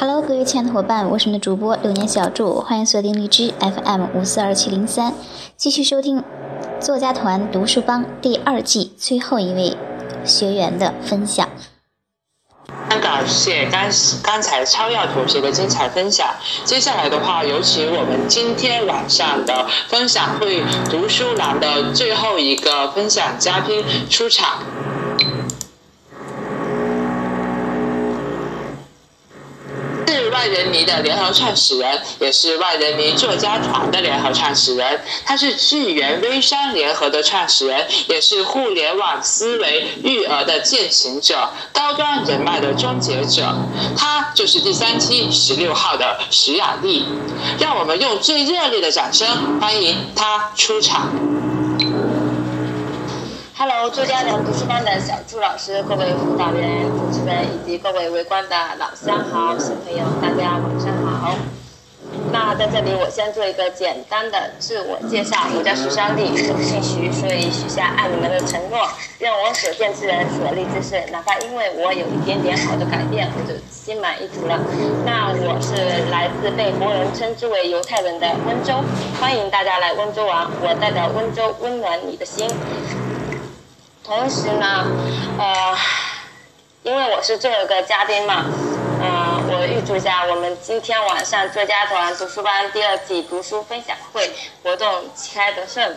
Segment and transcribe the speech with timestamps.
[0.00, 5.12] Hello，各位亲爱的伙伴，我是你们的主播流年小祝，欢迎锁定荔枝 FM 五四二七零三，
[5.56, 6.22] 继续收听
[6.78, 9.76] 作家团读书帮第二季最后一位
[10.24, 11.48] 学员的分享。
[12.68, 13.90] 非常感谢刚
[14.22, 16.28] 刚才超耀同学的精彩分享。
[16.64, 24.62] 接下来的话，有请我们今天晚上的分享会读书栏的最后一个分享嘉宾出场。
[30.38, 35.00] 万人迷的联合创始人，也是万人迷作家团的联合创始人。
[35.24, 43.52] 他是智源微商联合的创始人，也是互联网思维育儿的践行者，高端人脉的终结者。
[43.96, 47.04] 他就是第三期十六号的徐雅丽。
[47.58, 51.10] 让我们用最热烈的掌声欢迎他出场。
[53.60, 61.34] Hello，作家团读书班的小朱老师，各位辅导员、主持人以及各位围观的老乡好、小朋友，大家晚上好。
[62.30, 65.38] 那在这里，我先做一个简单的自我介绍。
[65.58, 68.78] 我叫徐香丽，姓徐，所以许下爱你们的承诺，
[69.18, 74.56] 愿我所见之人、所立之事，哪怕因为我有一点点好的改变，我就心满意足了。
[75.04, 78.74] 那我是来自被国人称之为犹太人的温州，
[79.18, 82.46] 欢迎大家来温州玩，我代表温州温暖你的心。
[84.08, 84.86] 同时呢，
[85.38, 85.76] 呃，
[86.82, 88.46] 因为我是最后一个嘉宾嘛，
[89.02, 95.94] 嗯，我预祝一下我们今天晚上作家团读书班第二季读书分享会活动旗开得胜。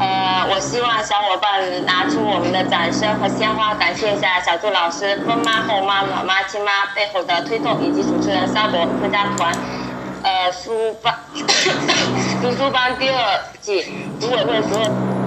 [0.00, 9.54] 呃，我希望小伙伴拿出我们的掌声和鲜花，感谢一下小祝老师、分妈、后妈、老妈、亲妈背后的推动，以及主持人沙博作家团，
[10.24, 11.16] 呃，书班
[12.42, 13.86] 读书班第二季
[14.20, 15.19] 读我论书。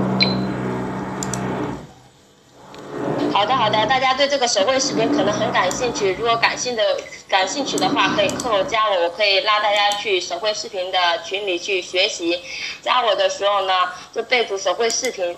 [3.34, 6.14] 好的好的，大家对这个手绘视频可能很感兴趣。
[6.14, 6.84] 如果感兴的
[7.28, 12.40] 感兴趣的话，可以扣加我，我可以拉大家去手绘视频的群里去学习。
[12.84, 15.36] 加我的时候呢，就备注手绘视频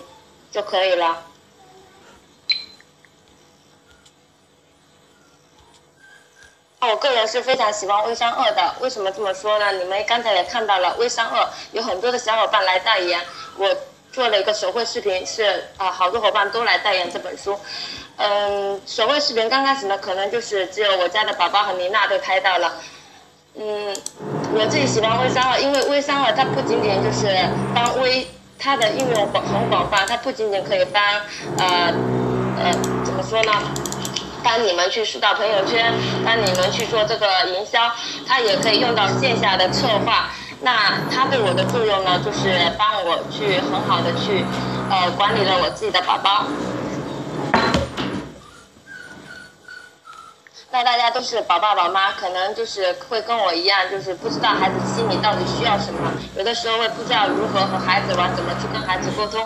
[0.52, 1.22] 就可以了。
[6.80, 9.72] 我个人是非常喜欢微商二的，为什么这么说呢？
[9.72, 13.18] 你们刚才也看到了，微商二有很多的小伙伴来代言
[13.56, 13.74] 我。
[14.16, 17.54] 做了一个手绘视频，是啊，好多伙伴都来代言这本书。
[18.16, 22.76] 嗯，手绘视频刚开始呢，可能就是只有我家的宝宝和妮娜都拍到了。
[23.56, 23.94] 嗯，
[24.54, 27.28] 我自己喜欢微商二，因为微商二它不仅仅就是
[27.74, 28.26] 帮微，
[28.58, 31.02] 它的应用广很广泛，它不仅仅可以帮
[31.58, 31.92] 呃
[32.56, 32.72] 呃
[33.04, 33.52] 怎么说呢，
[34.42, 35.92] 帮你们去疏导朋友圈，
[36.24, 37.92] 帮你们去做这个营销，
[38.26, 40.30] 它也可以用到线下的策划。
[40.62, 44.44] 那他对我的作用呢，就是帮我去很好的去，
[44.90, 46.46] 呃，管理了我自己的宝宝。
[50.76, 56.12] 那大家都是宝爸宝妈，可能就是会跟我一样，就是不知道孩子心里到底需要什么。
[56.36, 59.40] 有的时候会不知道如何和孩子玩，怎么去跟孩子沟通。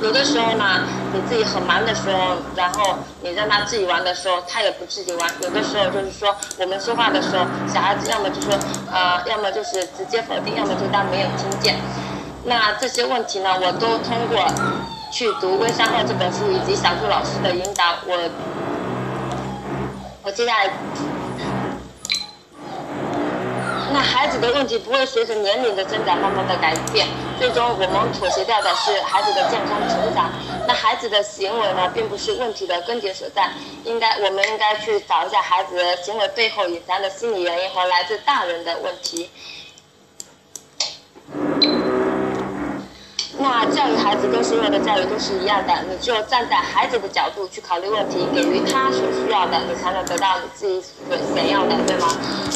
[0.00, 0.80] 有的时候呢，
[1.12, 5.30] 你自己很忙的时候，然后你让他自己玩的时候，他也不自己玩。
[5.42, 8.58] 有的时候就是说，我们说话的时候，小孩子要么就说，
[8.90, 11.76] 呃，要么就是直接否定，要么就当没有听见。
[12.44, 14.48] 那这些问题呢，我都通过
[15.12, 18.16] 去读《微商号》这本书以及小朱老师的引导，我。
[20.22, 20.70] 我接下来，
[23.90, 27.06] 那孩子的问题不会随着年龄的增长慢慢的改变，
[27.38, 30.30] 最终我们妥协掉的是孩子的健康成长。
[30.68, 33.48] 那孩子的行为呢，并不是问题的根结所在，
[33.84, 39.30] 应该我们应该去找一下孩子行为背后隐藏的心理原因和来自大人的问题。
[43.42, 52.08] 那教育孩子跟所有的教育都是一样的，你只有站在孩子的角度去考虑问题，给予他所需要的，你才能得到你自己所想要的，对吗？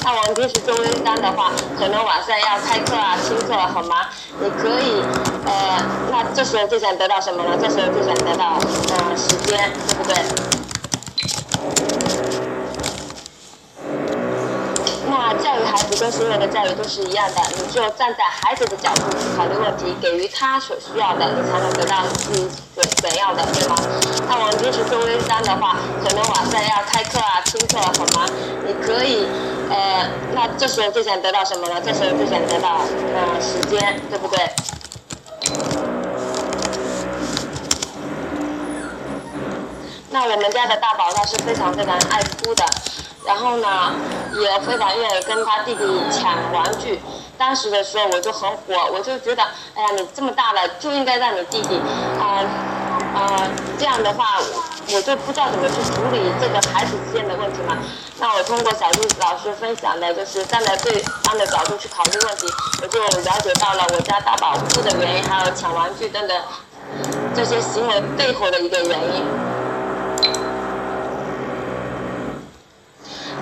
[0.04, 4.04] 那我们平时做微商的话，可能晚上要开课啊、听课很忙，
[4.38, 5.02] 你可以，
[5.46, 5.80] 呃，
[6.10, 7.56] 那这时候就想得到什么呢？
[7.58, 8.58] 这时候就想得到，
[8.90, 10.63] 呃，时间，对不对？
[15.42, 23.76] 教育孩子跟所有的教育都是一样的，你就站在孩子的角度去考虑问题，给予他所需要的，你才能得到你自己所想要的，对吗？
[24.28, 28.28] 那我们平时做微商的话，可能晚上要开课啊、听课很忙，
[28.66, 29.26] 你可以，
[29.70, 31.80] 呃，那这时候就想得到什么呢？
[31.84, 32.80] 这时候就想得到，
[33.14, 34.50] 呃，时间，对不对？
[40.10, 42.64] 那我们家的大宝他是非常非常爱哭的。
[43.26, 43.92] 然后呢，
[44.38, 47.00] 也非常愿意跟他弟弟抢玩具。
[47.36, 49.42] 当时的时候我就很火，我就觉得，
[49.74, 51.80] 哎呀，你这么大了就应该让你弟弟，
[52.20, 52.46] 啊，
[53.12, 54.38] 啊，这样的话，
[54.94, 57.76] 我就不知道怎么去处理这个孩子之间的问题嘛。
[58.20, 62.46] 那我通过小朱老师分享的，就是站在对方的角度去考虑问题，
[62.82, 66.40] 我就了解到了我家大宝哭的原因，还有抢玩具等等
[67.34, 69.26] 这些行为背后的一个原因。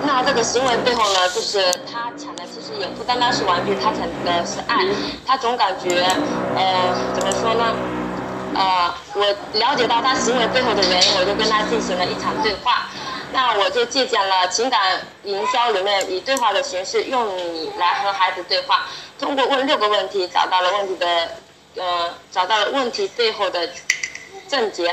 [0.05, 4.77] 那这个行为背后呢，就是他抢的其实也不单单是玩具，他抢的是爱。
[5.25, 6.05] 他总感觉，
[6.55, 7.73] 呃，怎么说呢？
[8.55, 12.89] 呃，我了解到他行为背后的原因，我就跟他进行了一场对话。
[13.31, 18.85] 那我就借鉴了情感营销里面以对话的形式，用你来和孩子对话，
[19.17, 21.07] 通过问六个问题，找到了问题的，
[21.77, 23.67] 呃，找到了问题背后的
[24.47, 24.89] 症结。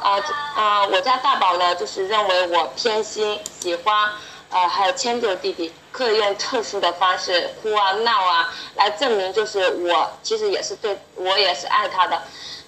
[0.00, 0.16] 啊
[0.54, 4.10] 啊，我家大宝呢，就是认为我偏心，喜欢。
[4.54, 12.22] 呃，还有迁就弟弟，可以用特殊的方式哭啊闹啊，来证明就是我其实也是对我也是爱他的。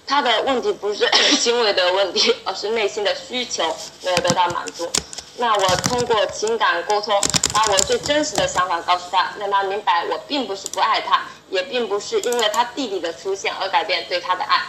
[0.05, 1.07] 他的问题不是
[1.39, 3.73] 行为的问题，而是内心的需求
[4.03, 4.91] 没有得到满足。
[5.37, 7.21] 那我通过情感沟通，
[7.53, 14.61] 把我最真实的想法告诉他，让他明白我并不是不爱他，也并不是因为他弟弟的出现而改变对他的爱。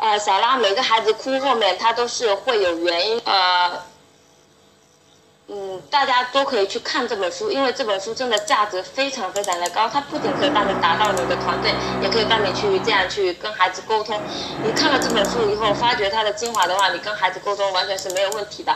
[0.00, 3.20] 呃，小拉每个孩子哭后面，他都是会有原因。
[3.26, 3.70] 呃，
[5.48, 9.86] 嗯，大家都可以去看这本书，因为这本书真的价值非常非常的高。
[9.92, 14.18] 它不仅可以帮你达到你的团队，也可以帮你去这样去跟孩子沟通。
[14.64, 18.74] 你看了这本书以后，发觉它的精华的话，你跟孩子沟通完全是没有问题的。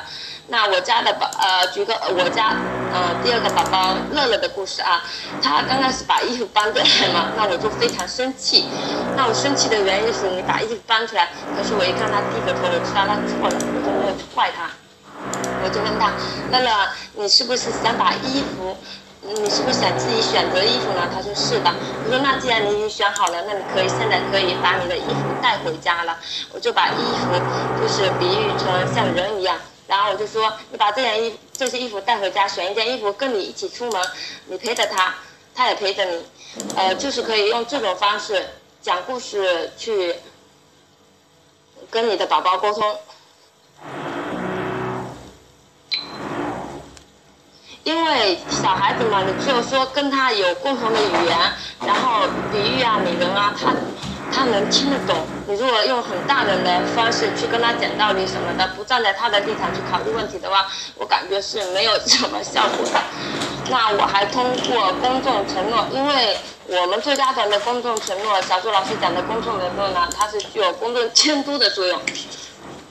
[0.48, 2.54] 那我家的宝，呃，举个我家，
[2.92, 5.02] 呃，第二个宝宝乐乐的故事啊，
[5.42, 8.66] 他刚开始把衣服搬过来嘛，那我就非常生气。
[9.16, 14.70] 那我生气的原因是你把衣服搬出来，可是我一看他低着头，我知道他错了，我就没有去怪他。
[15.62, 16.12] 我就问他，
[16.50, 18.76] 乐乐，你是不是想把衣服，
[19.22, 21.08] 你是不是想自己选择衣服呢？
[21.14, 21.72] 他说是的。
[22.04, 26.18] 我说那既然你已经选好了，那你可以现在可以把你的衣服带回家了。
[26.52, 27.32] 我就把衣服
[27.80, 29.56] 就是比喻成像人一样。
[29.86, 34.02] 然后我就说，你把这件衣这些衣服带回家，选一件衣服跟你一起出门，
[34.46, 35.14] 你陪着他，
[35.54, 36.26] 他也陪着你，
[36.74, 38.46] 呃，就是可以用这种方式
[38.84, 40.14] 讲故事去
[41.90, 42.98] 跟你的宝宝沟通。
[47.82, 51.38] 因为小孩子嘛，你只有说跟他有共同的语言，
[51.86, 53.72] 然后比喻啊、拟人啊，他。
[54.32, 55.14] 他能听得懂。
[55.46, 60.66] 你如果用很大人的方式去跟他讲道理什么的，不站在他的立场去考虑问题的话，
[60.96, 63.00] 我感觉是没有什么效果的。
[63.70, 72.00] 那我还通过公众承诺，因为我们最佳团的公众承诺，小朱老师讲的公众承诺呢，它是具有公众监督的作用。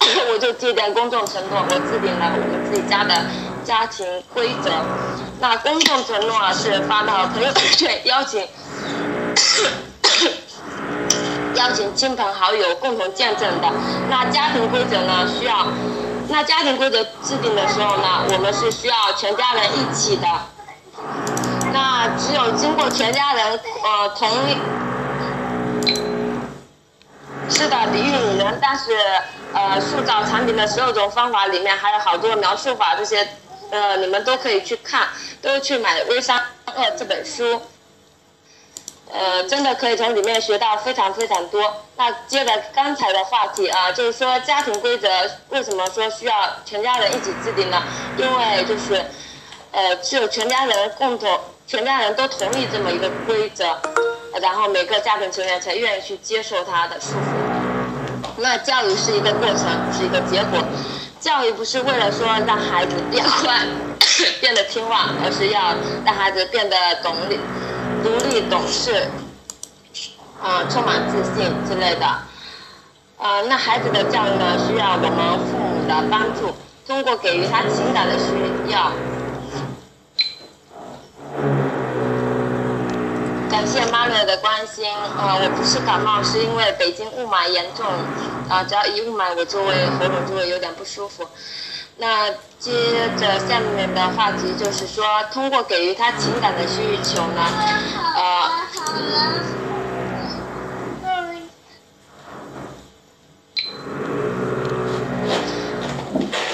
[0.33, 3.25] 我就借鉴公众承诺，我制定了我们自己家的
[3.63, 4.69] 家庭规则。
[5.39, 8.45] 那公众承诺啊，是发到朋友圈邀请。
[11.55, 13.71] 邀请亲朋好友共同见证的。
[14.09, 15.25] 那家庭规则呢？
[15.39, 15.67] 需要，
[16.27, 20.27] 那家庭规则制定的时候呢，我们是需要全家人一起的。
[22.17, 24.57] 只有经过全家人呃同意，
[27.49, 28.91] 是的，比喻你能，但是
[29.53, 33.27] 呃塑造产品的十二种方法里面还有好多描述法，这些
[33.71, 35.07] 呃你们都可以去看，
[35.41, 37.61] 都去买《微商课》这本书。
[39.11, 41.71] 呃，真的可以从里面学到非常非常多。
[41.97, 45.07] 那接着刚才的话题啊，就是说家庭规则
[45.49, 47.83] 为什么说需要全家人一起制定呢？
[48.17, 49.05] 因为就是，
[49.71, 53.77] 呃，只有全家人共同，全家人都同意这么一个规则，
[54.41, 58.27] 然后每个家庭成员才愿意去接受他的束缚。
[58.37, 60.59] 那教育是一个过程，是一个结果。
[61.19, 63.59] 教育不是为了说让孩子变乖、
[64.41, 65.73] 变得听话，而是要
[66.05, 67.39] 让孩子变得懂理。
[68.03, 69.07] 独立懂事，
[70.41, 72.05] 啊，充满自信之类的，
[73.17, 75.09] 呃，那孩子的教育呢，需要我们
[75.47, 76.53] 父母的帮助，
[76.85, 78.91] 通过给予他情感的需要。
[83.73, 84.85] 谢妈妈的关心，
[85.17, 87.83] 呃，我不是感冒，是因为北京雾霾严重，
[88.47, 91.27] 啊，只要一雾霾，我就会喉咙就会有点不舒服。
[91.97, 95.03] 那接着下面的话题就是说，
[95.33, 97.41] 通过给予他情感的需求呢，
[98.15, 98.51] 呃，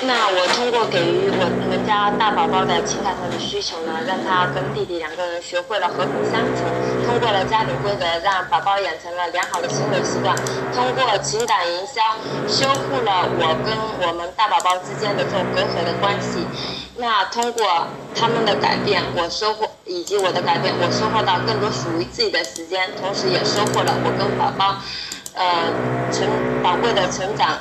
[0.10, 6.66] 那我通过给予我们家大宝宝的情感上的需求呢，让他跟弟弟两个人学会了和平相处。
[7.06, 10.34] 通过了家庭规则，让宝宝养成了良好的行为习惯；
[10.74, 12.02] 通过情感营销，
[12.50, 13.70] 修复了我跟
[14.02, 16.42] 我们大宝宝之间的这种隔阂的关系。
[16.98, 17.86] 那通过
[18.18, 24.82] 他们的改变，我收获以及我的改变，我收获到更多属于自己的时间，同时也收获了我跟宝宝，
[25.36, 25.70] 呃，
[26.12, 26.26] 成
[26.64, 27.54] 宝贵的成长。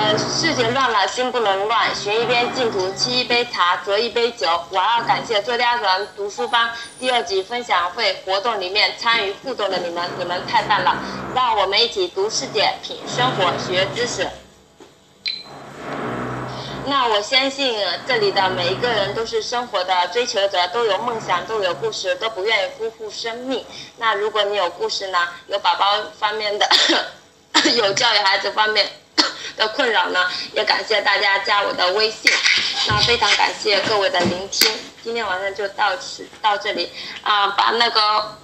[0.00, 1.92] 呃，事情乱了，心不能乱。
[1.92, 4.46] 寻一边净土，沏一杯茶，酌一杯酒。
[4.70, 10.96] 我要感谢作家团读书帮第二季分享会活动里面参与互动的你们，你们太棒了！
[11.34, 14.28] 让我们一起读世界，品生活，学知识。
[16.86, 17.76] 那我相信
[18.06, 23.66] 这里的每一个人都是生活的追求者，都有梦想，都有故事，都不愿意辜负生命。
[23.96, 25.18] 那如果你有故事呢？
[25.48, 25.86] 有宝宝
[26.16, 26.68] 方面的，
[27.74, 28.86] 有教育孩子方面
[29.56, 30.26] 的困扰呢？
[30.52, 32.30] 也感谢大家加我的微信。
[32.86, 34.72] 那非常感谢各位的聆听，
[35.02, 36.90] 今天晚上就到此到这里
[37.22, 38.38] 啊，把那个。